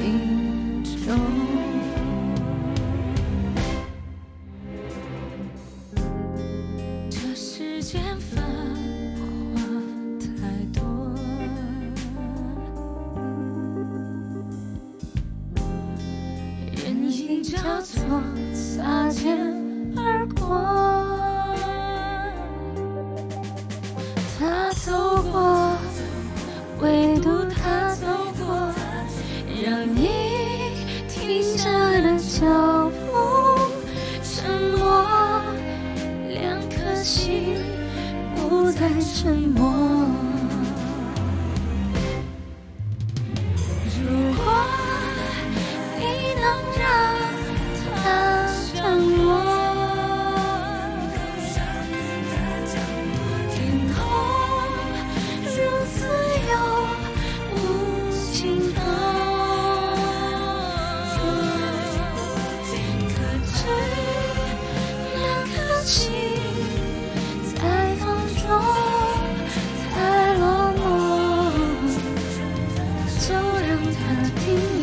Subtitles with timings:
[0.00, 1.14] 情衷
[7.10, 8.42] 这世间繁
[9.14, 9.60] 华
[10.18, 10.80] 太多
[16.82, 18.22] 人影交错
[18.54, 19.36] 擦肩
[19.94, 20.99] 而过。
[39.22, 39.99] 沉默。
[73.94, 74.79] 他听。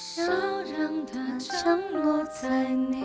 [0.00, 0.22] 笑
[0.62, 2.99] 让它降落在你